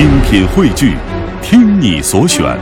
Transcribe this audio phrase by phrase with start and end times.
[0.00, 0.96] 精品汇聚，
[1.42, 2.58] 听你所选，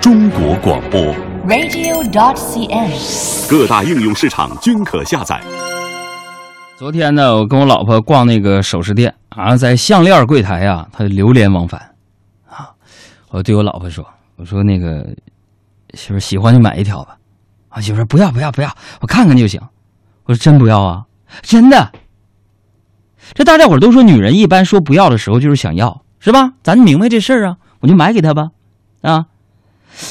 [0.00, 1.14] 中国广播。
[1.46, 3.50] radio.dot.cn，。
[3.50, 5.38] 各大应用市场均可下载。
[6.78, 11.78] 昨天呢，我跟我老婆逛那个首饰店啊，在项链柜台啊，她流连忘返
[12.48, 12.70] 啊。
[13.28, 14.02] 我对我老婆说
[14.36, 15.06] ：“我说那个
[15.92, 17.14] 媳妇儿喜欢就买一条吧。”
[17.68, 19.60] 啊，媳妇儿说不要不要不要，我看看就行。
[20.24, 21.04] 我说真不要啊，
[21.42, 21.92] 真的。
[23.34, 26.52] 这大家伙都说女人一般说不要的时候就是想要，是吧？
[26.62, 28.50] 咱明白这事儿啊，我就买给他吧，
[29.00, 29.26] 啊。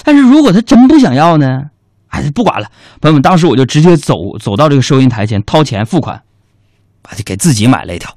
[0.04, 1.70] 但是如果他真不想要呢？
[2.10, 2.68] 哎，不管了，
[3.00, 6.16] 朋友们，当时我就直接走走到这个收银台前，掏钱付款，
[7.04, 8.12] 啊，就给自己买了一条，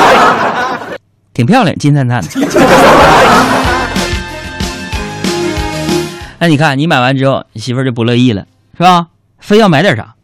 [1.32, 2.28] 挺漂亮，金灿灿的。
[6.38, 9.06] 那你看，你买完之后，你媳妇就不乐意了，是吧？
[9.38, 10.14] 非要买点啥，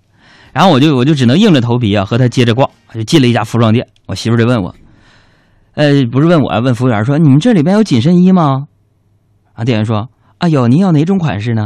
[0.53, 3.89] 然后我就我就只能硬着头皮啊，和她接着逛，就进了一家服装店。
[4.05, 4.75] 我媳妇就问我，
[5.77, 8.65] 呃，不是问我啊，问服务员说：“你们这里边有紧身衣吗？”
[9.53, 10.09] 啊，店员说
[10.39, 11.63] ：“啊，有，您要哪种款式呢？”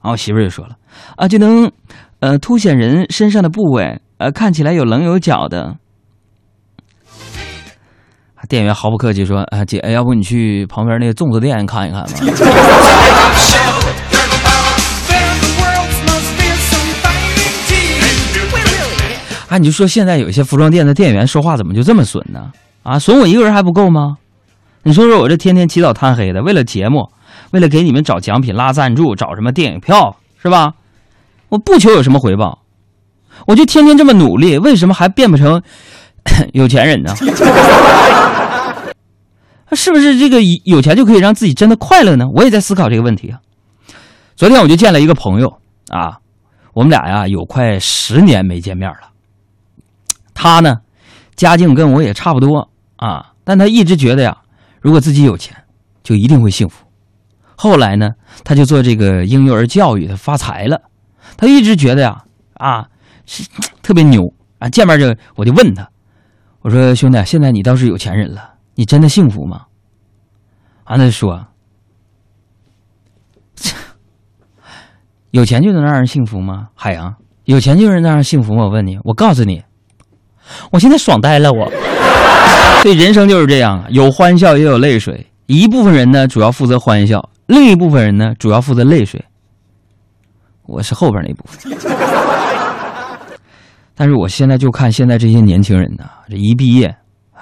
[0.00, 0.76] 然后我媳妇儿就说了
[1.16, 1.72] ：“啊，就能，
[2.20, 5.76] 呃，凸显人身上的部位，呃，看起来有棱有角的。”
[8.36, 12.10] 啊店员毫不客气说：“啊，姐，要不你去旁边那个粽子店看一看吧。
[19.48, 22.52] 啊，你就说现在有一些服装店的店员说话怎么就这么损呢？
[22.82, 24.16] 啊，损我一个人还不够吗？
[24.82, 27.10] 你说说我这天天起早贪黑的，为了节目，
[27.50, 30.72] 为了给你们找奖品、拉赞助、找什么电影票，是吧？
[31.50, 32.60] 我不求有什么回报，
[33.46, 35.62] 我就天天这么努力，为什么还变不成
[36.54, 37.14] 有钱人呢？
[39.72, 42.24] 是不是这个有钱就可以让自己真的快乐呢？
[42.34, 43.38] 我也在思考这个问题啊。
[44.34, 46.18] 昨天我就见了一个朋友啊，
[46.72, 49.10] 我们俩呀有快十年没见面了。
[50.32, 50.76] 他呢，
[51.38, 54.36] 家境跟我也差不多啊，但他一直觉得呀，
[54.82, 55.56] 如果自己有钱，
[56.02, 56.84] 就一定会幸福。
[57.56, 58.10] 后来呢，
[58.42, 60.82] 他就做这个婴幼儿教育，他发财了。
[61.36, 62.88] 他一直觉得呀，啊，
[63.24, 63.48] 是
[63.82, 64.68] 特别牛啊。
[64.68, 65.88] 见面就我就问他，
[66.60, 69.66] 我说兄弟，现在你倒是有钱人了，你真的幸福吗？
[70.82, 71.46] 啊，他就说，
[75.30, 76.70] 有钱就能让人幸福吗？
[76.74, 78.64] 海洋，有钱就能让人幸福吗？
[78.64, 79.62] 我问你，我告诉你。
[80.70, 81.70] 我现在爽呆了，我。
[82.82, 85.26] 所以人生就是这样，有欢笑也有泪水。
[85.46, 89.24] 一部分人呢，主要负责欢笑；另一部分人呢，主要负责泪水。
[90.66, 91.76] 我是后边那部分。
[93.94, 96.94] 但是我现在就看现在这些年轻人呢，这一毕业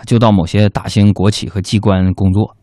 [0.07, 2.57] 就到某些大型国企和机关工作，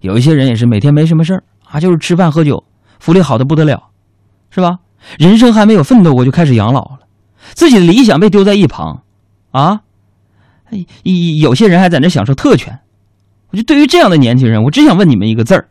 [0.00, 2.62] 有一些人也是每天没什么事儿啊，就是吃饭喝酒，
[3.00, 3.82] 福利好的不得了，
[4.50, 4.76] 是吧？
[5.18, 6.98] 人生还没有奋斗过就开始养老了，
[7.54, 9.00] 自己的理想被丢在一旁。
[9.54, 9.82] 啊，
[11.04, 12.76] 有些人还在那享受特权，
[13.52, 15.68] 我就对于这样的年轻人，我只想问你们一个字儿：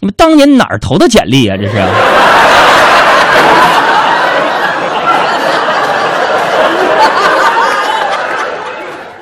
[0.00, 1.58] 你们当年哪儿投的简历、啊？
[1.58, 1.76] 这是。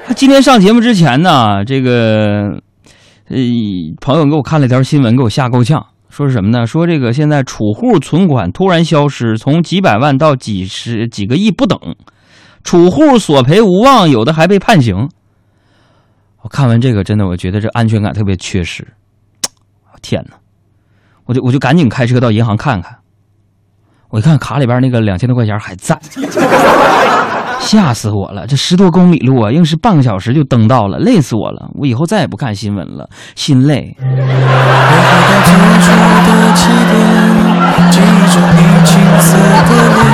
[0.15, 2.63] 今天上节目之前呢，这个
[3.27, 3.37] 呃
[4.01, 5.85] 朋友给我看了条新闻，给我吓够呛。
[6.09, 6.65] 说是什么呢？
[6.65, 11.77] 说这个现在储户存款突然消失，从几百万到几十几个亿不等。
[12.65, 15.09] 储户索赔无望，有的还被判刑。
[16.41, 18.87] 我看完这个，真的我觉得这安全感特别缺失。
[20.03, 20.37] 天哪！
[21.27, 22.97] 我就我就赶紧开车到银行看看。
[24.11, 25.99] 我一看卡里边那个两千多块钱还在，
[27.59, 28.47] 吓死我了！
[28.47, 31.71] 这十多公里路啊，硬是半个小时就登到了，累死我了！
[31.75, 33.97] 我以后再也不看新闻了，心累。
[39.87, 40.14] 这